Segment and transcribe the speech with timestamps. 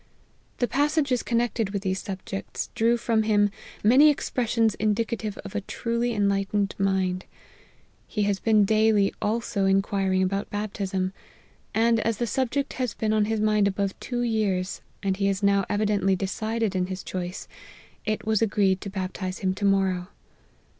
[0.57, 3.51] The passages connected with these subjects, drew from him
[3.83, 7.25] many expressions indicative of a truly enlightened mind.
[8.07, 11.13] He has been daily also inquir ing about baptism;
[11.75, 15.43] and as the subject has been on his mind above two years, and he is
[15.43, 17.47] now evidently decided in his choice,
[18.03, 20.07] it was agreed to baptize him to morrow.